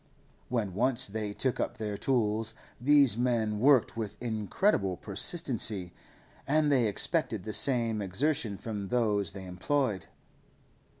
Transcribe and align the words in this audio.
When 0.49 0.73
once 0.73 1.05
they 1.05 1.31
took 1.31 1.59
up 1.59 1.77
their 1.77 1.95
tools, 1.95 2.55
these 2.79 3.17
men 3.19 3.59
worked 3.59 3.95
with 3.95 4.19
incredible 4.19 4.97
persistency, 4.97 5.93
and 6.47 6.71
they 6.71 6.87
expected 6.87 7.43
the 7.43 7.53
same 7.53 8.01
exertion 8.01 8.57
from 8.57 8.87
those 8.87 9.33
they 9.33 9.45
employed. 9.45 10.07